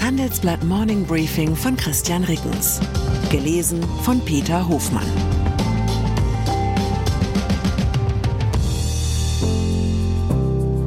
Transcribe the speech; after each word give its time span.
Handelsblatt 0.00 0.64
Morning 0.64 1.04
Briefing 1.04 1.54
von 1.54 1.76
Christian 1.76 2.24
Rickens. 2.24 2.80
Gelesen 3.30 3.82
von 4.02 4.18
Peter 4.24 4.66
Hofmann. 4.66 5.06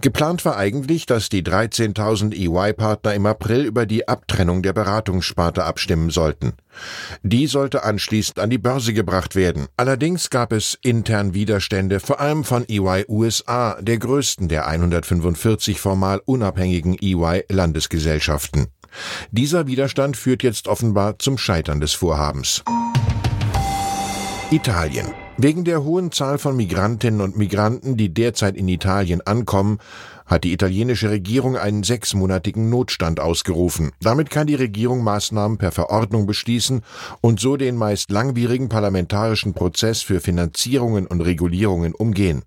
Geplant 0.00 0.44
war 0.44 0.56
eigentlich, 0.56 1.06
dass 1.06 1.28
die 1.28 1.42
13.000 1.42 2.34
EY-Partner 2.34 3.14
im 3.14 3.26
April 3.26 3.64
über 3.64 3.86
die 3.86 4.08
Abtrennung 4.08 4.62
der 4.62 4.72
Beratungssparte 4.72 5.64
abstimmen 5.64 6.10
sollten. 6.10 6.52
Die 7.22 7.46
sollte 7.46 7.84
anschließend 7.84 8.38
an 8.38 8.50
die 8.50 8.58
Börse 8.58 8.92
gebracht 8.92 9.34
werden. 9.36 9.66
Allerdings 9.76 10.30
gab 10.30 10.52
es 10.52 10.78
intern 10.82 11.34
Widerstände, 11.34 12.00
vor 12.00 12.20
allem 12.20 12.44
von 12.44 12.64
EY 12.68 13.04
USA, 13.08 13.76
der 13.80 13.98
größten 13.98 14.48
der 14.48 14.66
145 14.66 15.80
formal 15.80 16.20
unabhängigen 16.24 16.96
EY-Landesgesellschaften. 17.00 18.68
Dieser 19.30 19.66
Widerstand 19.66 20.16
führt 20.16 20.42
jetzt 20.42 20.68
offenbar 20.68 21.18
zum 21.18 21.38
Scheitern 21.38 21.80
des 21.80 21.92
Vorhabens. 21.92 22.62
Italien. 24.50 25.06
Wegen 25.42 25.64
der 25.64 25.84
hohen 25.84 26.12
Zahl 26.12 26.36
von 26.36 26.54
Migrantinnen 26.54 27.22
und 27.22 27.38
Migranten, 27.38 27.96
die 27.96 28.12
derzeit 28.12 28.58
in 28.58 28.68
Italien 28.68 29.22
ankommen, 29.22 29.78
hat 30.26 30.44
die 30.44 30.52
italienische 30.52 31.08
Regierung 31.08 31.56
einen 31.56 31.82
sechsmonatigen 31.82 32.68
Notstand 32.68 33.20
ausgerufen. 33.20 33.92
Damit 34.02 34.28
kann 34.28 34.48
die 34.48 34.54
Regierung 34.54 35.02
Maßnahmen 35.02 35.56
per 35.56 35.72
Verordnung 35.72 36.26
beschließen 36.26 36.82
und 37.22 37.40
so 37.40 37.56
den 37.56 37.76
meist 37.76 38.10
langwierigen 38.10 38.68
parlamentarischen 38.68 39.54
Prozess 39.54 40.02
für 40.02 40.20
Finanzierungen 40.20 41.06
und 41.06 41.22
Regulierungen 41.22 41.94
umgehen. 41.94 42.42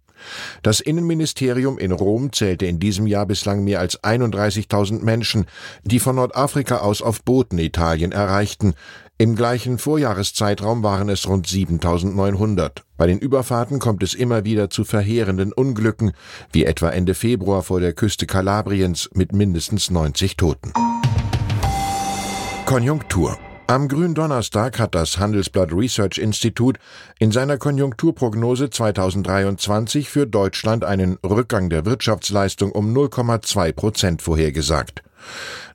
Das 0.61 0.79
Innenministerium 0.79 1.79
in 1.79 1.91
Rom 1.91 2.31
zählte 2.31 2.67
in 2.67 2.79
diesem 2.79 3.07
Jahr 3.07 3.25
bislang 3.25 3.63
mehr 3.63 3.79
als 3.79 4.01
31.000 4.03 5.01
Menschen, 5.01 5.47
die 5.83 5.99
von 5.99 6.15
Nordafrika 6.15 6.77
aus 6.77 7.01
auf 7.01 7.23
Booten 7.23 7.57
Italien 7.57 8.11
erreichten. 8.11 8.75
Im 9.23 9.37
gleichen 9.37 9.77
Vorjahreszeitraum 9.77 10.83
waren 10.83 11.07
es 11.07 11.29
rund 11.29 11.47
7.900. 11.47 12.81
Bei 12.97 13.07
den 13.07 13.19
Überfahrten 13.19 13.79
kommt 13.79 14.03
es 14.03 14.13
immer 14.13 14.43
wieder 14.43 14.69
zu 14.69 14.83
verheerenden 14.83 15.53
Unglücken, 15.53 16.11
wie 16.51 16.65
etwa 16.65 16.89
Ende 16.89 17.13
Februar 17.13 17.63
vor 17.63 17.79
der 17.79 17.93
Küste 17.93 18.27
Kalabriens 18.27 19.09
mit 19.13 19.31
mindestens 19.31 19.89
90 19.89 20.35
Toten. 20.35 20.73
Konjunktur 22.65 23.37
am 23.65 23.87
Gründonnerstag 23.87 24.77
hat 24.77 24.93
das 24.93 25.17
Handelsblatt 25.17 25.71
Research 25.71 26.17
Institute 26.17 26.77
in 27.17 27.31
seiner 27.31 27.57
Konjunkturprognose 27.57 28.71
2023 28.71 30.09
für 30.09 30.27
Deutschland 30.27 30.83
einen 30.83 31.17
Rückgang 31.23 31.69
der 31.69 31.85
Wirtschaftsleistung 31.85 32.73
um 32.73 32.93
0,2 32.93 33.71
Prozent 33.71 34.21
vorhergesagt. 34.21 35.01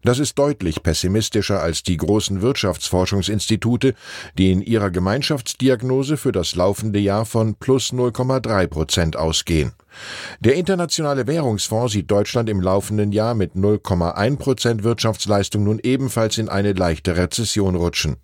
Das 0.02 0.18
ist 0.18 0.38
deutlich 0.38 0.82
pessimistischer 0.82 1.60
als 1.60 1.82
die 1.82 1.96
großen 1.96 2.42
Wirtschaftsforschungsinstitute, 2.42 3.94
die 4.36 4.52
in 4.52 4.62
ihrer 4.62 4.90
Gemeinschaftsdiagnose 4.90 6.16
für 6.16 6.32
das 6.32 6.54
laufende 6.54 6.98
Jahr 6.98 7.24
von 7.24 7.54
plus 7.54 7.92
0,3 7.92 8.66
Prozent 8.66 9.16
ausgehen. 9.16 9.72
Der 10.40 10.54
Internationale 10.54 11.26
Währungsfonds 11.26 11.92
sieht 11.92 12.10
Deutschland 12.10 12.48
im 12.48 12.60
laufenden 12.60 13.12
Jahr 13.12 13.34
mit 13.34 13.54
0,1 13.54 14.36
Prozent 14.36 14.84
Wirtschaftsleistung 14.84 15.64
nun 15.64 15.80
ebenfalls 15.82 16.38
in 16.38 16.48
eine 16.48 16.72
leichte 16.72 17.16
Rezession 17.16 17.74
rutschen. 17.74 18.16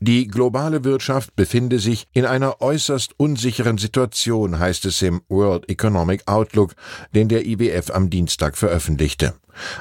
Die 0.00 0.26
globale 0.26 0.84
Wirtschaft 0.84 1.36
befinde 1.36 1.78
sich 1.78 2.06
in 2.12 2.24
einer 2.24 2.60
äußerst 2.60 3.18
unsicheren 3.18 3.78
Situation, 3.78 4.58
heißt 4.58 4.84
es 4.86 5.02
im 5.02 5.22
World 5.28 5.68
Economic 5.68 6.26
Outlook, 6.26 6.74
den 7.14 7.28
der 7.28 7.46
IWF 7.46 7.90
am 7.90 8.10
Dienstag 8.10 8.56
veröffentlichte. 8.56 9.34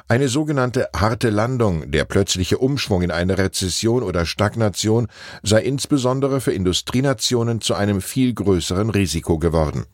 Eine 0.07 0.27
sogenannte 0.27 0.89
harte 0.95 1.29
Landung, 1.29 1.91
der 1.91 2.05
plötzliche 2.05 2.57
Umschwung 2.57 3.01
in 3.01 3.11
eine 3.11 3.37
Rezession 3.37 4.03
oder 4.03 4.25
Stagnation, 4.25 5.07
sei 5.43 5.61
insbesondere 5.61 6.41
für 6.41 6.51
Industrienationen 6.51 7.61
zu 7.61 7.75
einem 7.75 8.01
viel 8.01 8.33
größeren 8.33 8.89
Risiko 8.89 9.37
geworden. 9.37 9.85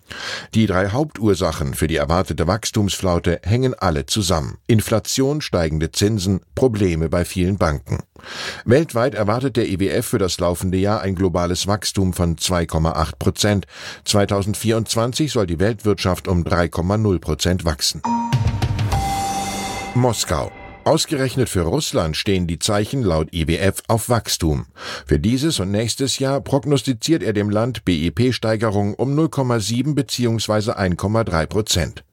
Die 0.53 0.65
drei 0.65 0.89
Hauptursachen 0.89 1.34
für 1.73 1.87
die 1.87 1.97
erwartete 1.97 2.47
Wachstumsflaute 2.47 3.41
hängen 3.43 3.73
alle 3.73 4.05
zusammen. 4.05 4.57
Inflation, 4.67 5.41
steigende 5.41 5.91
Zinsen, 5.91 6.41
Probleme 6.55 7.09
bei 7.09 7.25
vielen 7.25 7.57
Banken. 7.57 7.99
Weltweit 8.63 9.15
erwartet 9.15 9.57
der 9.57 9.67
IWF 9.67 10.05
für 10.05 10.17
das 10.17 10.39
laufende 10.39 10.77
Jahr 10.77 11.01
ein 11.01 11.15
globales 11.15 11.67
Wachstum 11.67 12.13
von 12.13 12.37
2,8 12.37 13.17
Prozent. 13.19 13.65
2024 14.05 15.31
soll 15.31 15.47
die 15.47 15.59
Weltwirtschaft 15.59 16.27
um 16.27 16.43
3,0 16.43 17.19
Prozent 17.19 17.65
wachsen. 17.65 18.01
Moskau. 19.93 20.51
Ausgerechnet 20.85 21.49
für 21.49 21.61
Russland 21.63 22.15
stehen 22.15 22.45
die 22.45 22.59
Zeichen 22.59 23.01
laut 23.01 23.33
IWF 23.33 23.81
auf 23.87 24.07
Wachstum. 24.07 24.67
Für 25.07 25.17
dieses 25.17 25.59
und 25.59 25.71
nächstes 25.71 26.19
Jahr 26.19 26.41
prognostiziert 26.41 27.23
er 27.23 27.33
dem 27.33 27.49
Land 27.49 27.85
BIP-Steigerung 27.85 28.93
um 28.93 29.17
0,7 29.17 29.95
bzw. 29.95 30.73
1,3 30.73 31.47
Prozent. 31.47 32.04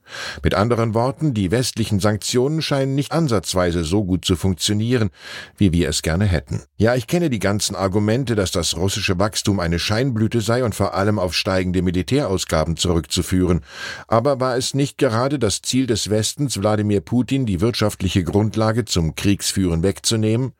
Mit 0.43 0.53
anderen 0.53 0.93
Worten, 0.93 1.33
die 1.33 1.51
westlichen 1.51 1.99
Sanktionen 1.99 2.61
scheinen 2.61 2.95
nicht 2.95 3.11
ansatzweise 3.11 3.83
so 3.83 4.03
gut 4.03 4.25
zu 4.25 4.35
funktionieren, 4.35 5.09
wie 5.57 5.71
wir 5.71 5.89
es 5.89 6.01
gerne 6.01 6.25
hätten. 6.25 6.63
Ja, 6.77 6.95
ich 6.95 7.07
kenne 7.07 7.29
die 7.29 7.39
ganzen 7.39 7.75
Argumente, 7.75 8.35
dass 8.35 8.51
das 8.51 8.75
russische 8.75 9.19
Wachstum 9.19 9.59
eine 9.59 9.79
Scheinblüte 9.79 10.41
sei 10.41 10.63
und 10.63 10.75
vor 10.75 10.93
allem 10.93 11.19
auf 11.19 11.33
steigende 11.33 11.81
Militärausgaben 11.81 12.77
zurückzuführen. 12.77 13.61
Aber 14.07 14.39
war 14.39 14.57
es 14.57 14.73
nicht 14.73 14.97
gerade 14.97 15.39
das 15.39 15.61
Ziel 15.61 15.87
des 15.87 16.09
Westens, 16.09 16.59
Wladimir 16.59 17.01
Putin 17.01 17.45
die 17.45 17.61
wirtschaftliche 17.61 18.23
Grundlage 18.23 18.85
zum 18.85 19.15
Kriegsführen 19.15 19.83
wegzunehmen? 19.83 20.53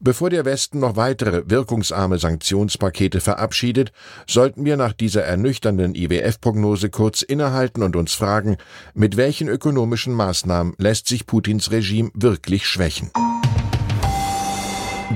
Bevor 0.00 0.28
der 0.28 0.44
Westen 0.44 0.80
noch 0.80 0.96
weitere 0.96 1.44
wirkungsarme 1.46 2.18
Sanktionspakete 2.18 3.20
verabschiedet, 3.20 3.90
sollten 4.26 4.66
wir 4.66 4.76
nach 4.76 4.92
dieser 4.92 5.22
ernüchternden 5.22 5.94
IWF-Prognose 5.94 6.90
kurz 6.90 7.22
innehalten 7.22 7.82
und 7.82 7.96
uns 7.96 8.12
fragen, 8.12 8.58
mit 8.92 9.16
welchen 9.16 9.48
ökonomischen 9.48 10.12
Maßnahmen 10.12 10.74
lässt 10.78 11.08
sich 11.08 11.26
Putins 11.26 11.70
Regime 11.70 12.10
wirklich 12.14 12.66
schwächen? 12.66 13.10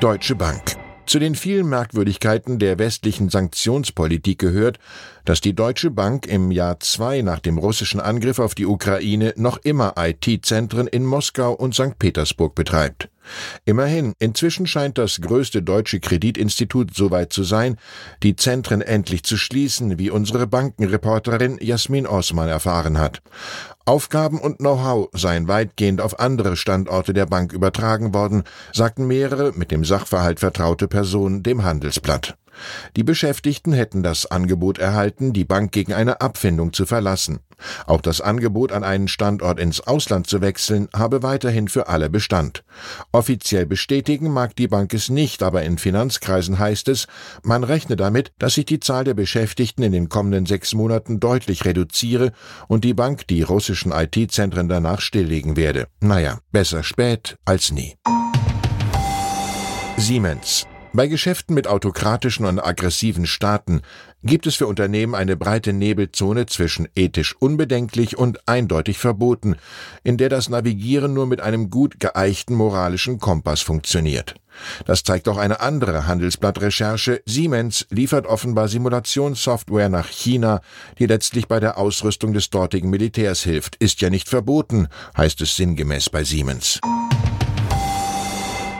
Deutsche 0.00 0.34
Bank 0.34 0.78
zu 1.08 1.18
den 1.18 1.34
vielen 1.34 1.68
Merkwürdigkeiten 1.70 2.58
der 2.58 2.78
westlichen 2.78 3.30
Sanktionspolitik 3.30 4.38
gehört, 4.38 4.78
dass 5.24 5.40
die 5.40 5.54
Deutsche 5.54 5.90
Bank 5.90 6.26
im 6.26 6.50
Jahr 6.50 6.80
zwei 6.80 7.22
nach 7.22 7.38
dem 7.38 7.56
russischen 7.56 7.98
Angriff 7.98 8.38
auf 8.38 8.54
die 8.54 8.66
Ukraine 8.66 9.32
noch 9.36 9.56
immer 9.56 9.94
IT-Zentren 9.96 10.86
in 10.86 11.06
Moskau 11.06 11.54
und 11.54 11.74
St. 11.74 11.98
Petersburg 11.98 12.54
betreibt. 12.54 13.08
Immerhin, 13.64 14.14
inzwischen 14.18 14.66
scheint 14.66 14.98
das 14.98 15.20
größte 15.20 15.62
deutsche 15.62 16.00
Kreditinstitut 16.00 16.94
so 16.94 17.10
weit 17.10 17.32
zu 17.32 17.44
sein, 17.44 17.76
die 18.22 18.36
Zentren 18.36 18.82
endlich 18.82 19.22
zu 19.22 19.36
schließen, 19.36 19.98
wie 19.98 20.10
unsere 20.10 20.46
Bankenreporterin 20.46 21.58
Jasmin 21.60 22.06
Osman 22.06 22.48
erfahren 22.48 22.98
hat. 22.98 23.22
Aufgaben 23.84 24.38
und 24.38 24.58
Know-how 24.58 25.08
seien 25.12 25.48
weitgehend 25.48 26.02
auf 26.02 26.20
andere 26.20 26.56
Standorte 26.56 27.14
der 27.14 27.24
Bank 27.24 27.54
übertragen 27.54 28.12
worden, 28.12 28.42
sagten 28.72 29.06
mehrere 29.06 29.52
mit 29.52 29.70
dem 29.70 29.84
Sachverhalt 29.84 30.40
vertraute 30.40 30.88
Personen 30.88 31.42
dem 31.42 31.64
Handelsblatt. 31.64 32.36
Die 32.96 33.04
Beschäftigten 33.04 33.72
hätten 33.72 34.02
das 34.02 34.26
Angebot 34.26 34.78
erhalten, 34.78 35.32
die 35.32 35.44
Bank 35.44 35.72
gegen 35.72 35.92
eine 35.92 36.20
Abfindung 36.20 36.72
zu 36.72 36.86
verlassen. 36.86 37.40
Auch 37.86 38.00
das 38.00 38.20
Angebot, 38.20 38.72
an 38.72 38.84
einen 38.84 39.08
Standort 39.08 39.58
ins 39.58 39.80
Ausland 39.80 40.26
zu 40.26 40.40
wechseln, 40.40 40.88
habe 40.94 41.22
weiterhin 41.22 41.68
für 41.68 41.88
alle 41.88 42.08
Bestand. 42.08 42.64
Offiziell 43.12 43.66
bestätigen 43.66 44.30
mag 44.32 44.54
die 44.56 44.68
Bank 44.68 44.94
es 44.94 45.08
nicht, 45.08 45.42
aber 45.42 45.62
in 45.62 45.78
Finanzkreisen 45.78 46.58
heißt 46.58 46.88
es, 46.88 47.06
man 47.42 47.64
rechne 47.64 47.96
damit, 47.96 48.32
dass 48.38 48.54
sich 48.54 48.66
die 48.66 48.80
Zahl 48.80 49.04
der 49.04 49.14
Beschäftigten 49.14 49.82
in 49.82 49.92
den 49.92 50.08
kommenden 50.08 50.46
sechs 50.46 50.74
Monaten 50.74 51.20
deutlich 51.20 51.64
reduziere 51.64 52.32
und 52.68 52.84
die 52.84 52.94
Bank 52.94 53.26
die 53.26 53.42
russischen 53.42 53.92
IT-Zentren 53.92 54.68
danach 54.68 55.00
stilllegen 55.00 55.56
werde. 55.56 55.88
Naja, 56.00 56.38
besser 56.52 56.82
spät 56.82 57.38
als 57.44 57.72
nie. 57.72 57.96
Siemens 59.96 60.66
bei 60.98 61.06
Geschäften 61.06 61.54
mit 61.54 61.68
autokratischen 61.68 62.44
und 62.44 62.58
aggressiven 62.58 63.24
Staaten 63.24 63.82
gibt 64.24 64.48
es 64.48 64.56
für 64.56 64.66
Unternehmen 64.66 65.14
eine 65.14 65.36
breite 65.36 65.72
Nebelzone 65.72 66.46
zwischen 66.46 66.88
ethisch 66.96 67.36
unbedenklich 67.38 68.18
und 68.18 68.48
eindeutig 68.48 68.98
verboten, 68.98 69.54
in 70.02 70.16
der 70.16 70.28
das 70.28 70.48
Navigieren 70.48 71.14
nur 71.14 71.28
mit 71.28 71.40
einem 71.40 71.70
gut 71.70 72.00
geeichten 72.00 72.56
moralischen 72.56 73.20
Kompass 73.20 73.60
funktioniert. 73.60 74.34
Das 74.86 75.04
zeigt 75.04 75.28
auch 75.28 75.36
eine 75.36 75.60
andere 75.60 76.08
Handelsblatt-Recherche. 76.08 77.22
Siemens 77.26 77.86
liefert 77.90 78.26
offenbar 78.26 78.66
Simulationssoftware 78.66 79.90
nach 79.90 80.08
China, 80.08 80.62
die 80.98 81.06
letztlich 81.06 81.46
bei 81.46 81.60
der 81.60 81.78
Ausrüstung 81.78 82.32
des 82.32 82.50
dortigen 82.50 82.90
Militärs 82.90 83.44
hilft. 83.44 83.76
Ist 83.76 84.00
ja 84.00 84.10
nicht 84.10 84.28
verboten, 84.28 84.88
heißt 85.16 85.40
es 85.42 85.54
sinngemäß 85.54 86.10
bei 86.10 86.24
Siemens. 86.24 86.80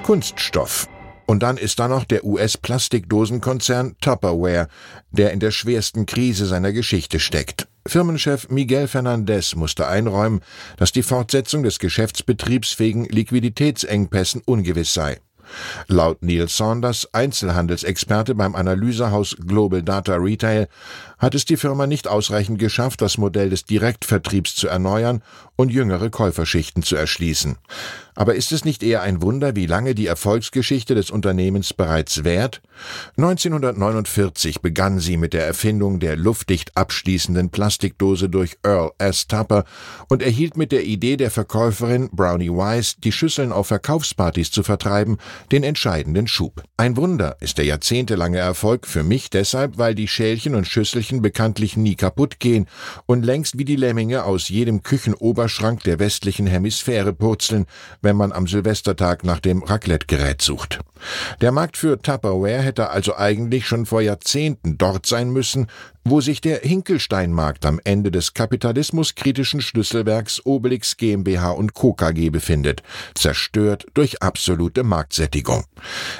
Kunststoff. 0.03 0.89
Und 1.29 1.43
dann 1.43 1.59
ist 1.59 1.79
da 1.79 1.89
noch 1.89 2.05
der 2.05 2.25
US-Plastikdosenkonzern 2.25 3.97
Tupperware, 4.01 4.67
der 5.11 5.33
in 5.33 5.41
der 5.41 5.51
schwersten 5.51 6.07
Krise 6.07 6.47
seiner 6.47 6.73
Geschichte 6.73 7.21
steckt. 7.21 7.69
Firmenchef 7.87 8.49
Miguel 8.49 8.89
Fernandez 8.89 9.55
musste 9.55 9.87
einräumen, 9.87 10.41
dass 10.79 10.91
die 10.91 11.03
Fortsetzung 11.03 11.63
des 11.63 11.81
Geschäftsbetriebs 11.81 12.79
wegen 12.79 13.05
Liquiditätsengpässen 13.05 14.41
ungewiss 14.47 14.95
sei. 14.95 15.19
Laut 15.87 16.23
Neil 16.23 16.49
Saunders, 16.49 17.13
Einzelhandelsexperte 17.13 18.35
beim 18.35 18.55
Analysehaus 18.55 19.37
Global 19.47 19.83
Data 19.83 20.17
Retail, 20.17 20.69
hat 21.19 21.35
es 21.35 21.45
die 21.45 21.57
Firma 21.57 21.87
nicht 21.87 22.09
ausreichend 22.09 22.59
geschafft, 22.59 23.03
das 23.03 23.19
Modell 23.19 23.51
des 23.51 23.65
Direktvertriebs 23.65 24.55
zu 24.55 24.69
erneuern 24.69 25.23
und 25.57 25.71
jüngere 25.71 26.11
Käuferschichten 26.11 26.83
zu 26.83 26.97
erschließen. 26.97 27.57
Aber 28.19 28.35
ist 28.35 28.51
es 28.51 28.65
nicht 28.65 28.83
eher 28.83 29.03
ein 29.03 29.23
Wunder, 29.23 29.55
wie 29.55 29.67
lange 29.67 29.95
die 29.95 30.09
Erfolgsgeschichte 30.09 30.97
des 30.97 31.13
Unternehmens 31.13 31.73
bereits 31.73 32.25
währt? 32.25 32.61
1949 33.17 34.61
begann 34.61 34.99
sie 34.99 35.17
mit 35.17 35.33
der 35.33 35.47
Erfindung 35.47 36.01
der 36.01 36.17
luftdicht 36.17 36.77
abschließenden 36.77 37.51
Plastikdose 37.51 38.29
durch 38.29 38.59
Earl 38.65 38.91
S. 38.99 39.29
Tupper 39.29 39.65
und 40.09 40.21
erhielt 40.21 40.57
mit 40.57 40.73
der 40.73 40.85
Idee 40.85 41.17
der 41.17 41.31
Verkäuferin 41.31 42.11
Brownie 42.11 42.51
Wise, 42.51 42.97
die 42.99 43.13
Schüsseln 43.13 43.53
auf 43.53 43.69
Verkaufspartys 43.69 44.51
zu 44.51 44.65
vertreiben, 44.65 45.19
den 45.53 45.63
entscheidenden 45.63 46.27
Schub. 46.27 46.65
Ein 46.77 46.97
Wunder 46.97 47.37
ist 47.39 47.59
der 47.59 47.67
jahrzehntelange 47.67 48.39
Erfolg 48.39 48.89
für 48.89 49.05
mich 49.05 49.31
deshalb, 49.31 49.79
weil 49.79 49.95
die 49.95 50.09
Schälchen 50.09 50.57
und 50.57 50.67
Schüsselchen 50.67 51.23
bekanntlich 51.23 51.77
nie 51.77 51.95
kaputt 51.95 52.41
gehen 52.41 52.67
und 53.07 53.25
längst 53.25 53.59
wie 53.59 53.65
die 53.65 53.77
Lemminge 53.77 54.25
aus 54.25 54.49
jedem 54.49 54.83
Küchenoberschrank 54.83 55.85
der 55.85 56.01
westlichen 56.01 56.49
Hemisphäre 56.49 57.13
purzeln, 57.13 57.67
wenn 58.09 58.17
man 58.17 58.33
am 58.33 58.47
Silvestertag 58.47 59.23
nach 59.23 59.39
dem 59.39 59.63
Raclette-Gerät 59.63 60.41
sucht. 60.41 60.79
Der 61.43 61.53
Markt 61.53 61.77
für 61.77 62.01
Tupperware 62.01 62.63
hätte 62.63 62.89
also 62.89 63.15
eigentlich 63.15 63.67
schon 63.67 63.85
vor 63.85 64.01
Jahrzehnten 64.01 64.79
dort 64.79 65.05
sein 65.05 65.29
müssen, 65.29 65.67
wo 66.07 66.23
sich 66.23 66.41
der 66.41 66.61
Hinkelsteinmarkt 66.61 67.67
am 67.67 67.79
Ende 67.85 68.11
des 68.11 68.33
kapitalismuskritischen 68.33 69.61
Schlüsselwerks 69.61 70.41
Obelix 70.47 70.97
GmbH 70.97 71.51
und 71.51 71.75
Co. 71.75 71.93
KG 71.93 72.31
befindet, 72.31 72.83
zerstört 73.15 73.85
durch 73.93 74.23
absolute 74.23 74.85
Marktsättigung. 74.85 75.67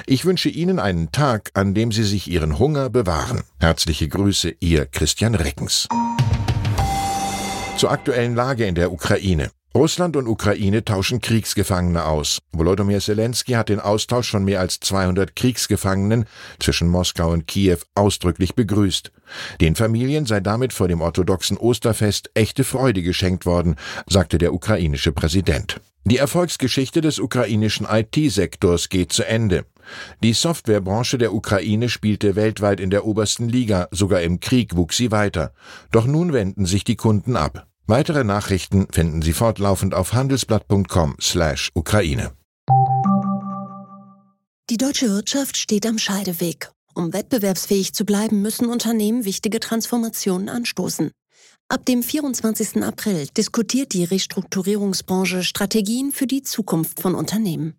Ich 0.05 0.25
wünsche 0.25 0.49
Ihnen 0.49 0.77
einen 0.77 1.11
Tag, 1.11 1.49
an 1.55 1.73
dem 1.73 1.91
Sie 1.91 2.03
sich 2.03 2.29
Ihren 2.29 2.59
Hunger 2.59 2.91
bewahren. 2.91 3.41
Herzliche 3.59 4.07
Grüße, 4.07 4.53
Ihr 4.59 4.85
Christian 4.85 5.33
Reckens. 5.33 5.87
Zur 7.77 7.89
aktuellen 7.89 8.35
Lage 8.35 8.65
in 8.65 8.75
der 8.75 8.91
Ukraine. 8.91 9.49
Russland 9.75 10.15
und 10.15 10.27
Ukraine 10.27 10.83
tauschen 10.83 11.21
Kriegsgefangene 11.21 12.05
aus. 12.05 12.39
Volodymyr 12.51 12.99
Zelensky 12.99 13.51
hat 13.51 13.69
den 13.69 13.79
Austausch 13.79 14.31
von 14.31 14.43
mehr 14.43 14.59
als 14.59 14.79
200 14.79 15.35
Kriegsgefangenen 15.35 16.25
zwischen 16.59 16.87
Moskau 16.87 17.31
und 17.31 17.45
Kiew 17.45 17.77
ausdrücklich 17.93 18.55
begrüßt. 18.55 19.11
Den 19.61 19.75
Familien 19.75 20.25
sei 20.25 20.39
damit 20.39 20.73
vor 20.73 20.87
dem 20.87 21.01
orthodoxen 21.01 21.55
Osterfest 21.55 22.31
echte 22.33 22.63
Freude 22.63 23.03
geschenkt 23.03 23.45
worden, 23.45 23.75
sagte 24.07 24.39
der 24.39 24.53
ukrainische 24.53 25.11
Präsident. 25.11 25.79
Die 26.03 26.17
Erfolgsgeschichte 26.17 27.01
des 27.01 27.19
ukrainischen 27.19 27.85
IT-Sektors 27.87 28.89
geht 28.89 29.13
zu 29.13 29.27
Ende. 29.27 29.65
Die 30.23 30.33
Softwarebranche 30.33 31.19
der 31.19 31.31
Ukraine 31.31 31.89
spielte 31.89 32.35
weltweit 32.35 32.79
in 32.79 32.89
der 32.89 33.05
obersten 33.05 33.47
Liga, 33.47 33.87
sogar 33.91 34.21
im 34.21 34.39
Krieg 34.39 34.75
wuchs 34.75 34.97
sie 34.97 35.11
weiter. 35.11 35.53
Doch 35.91 36.07
nun 36.07 36.33
wenden 36.33 36.65
sich 36.65 36.83
die 36.83 36.95
Kunden 36.95 37.35
ab. 37.35 37.68
Weitere 37.89 38.23
Nachrichten 38.23 38.87
finden 38.91 39.21
Sie 39.23 39.33
fortlaufend 39.33 39.95
auf 39.95 40.13
handelsblatt.com/Ukraine. 40.13 42.31
Die 44.69 44.77
deutsche 44.77 45.09
Wirtschaft 45.09 45.57
steht 45.57 45.87
am 45.87 45.97
Scheideweg. 45.97 46.69
Um 46.93 47.13
wettbewerbsfähig 47.13 47.95
zu 47.95 48.05
bleiben, 48.05 48.43
müssen 48.43 48.69
Unternehmen 48.69 49.25
wichtige 49.25 49.59
Transformationen 49.59 50.49
anstoßen. 50.49 51.09
Ab 51.67 51.83
dem 51.87 52.03
24. 52.03 52.83
April 52.83 53.27
diskutiert 53.35 53.93
die 53.93 54.03
Restrukturierungsbranche 54.03 55.43
Strategien 55.43 56.11
für 56.11 56.27
die 56.27 56.43
Zukunft 56.43 57.01
von 57.01 57.15
Unternehmen. 57.15 57.78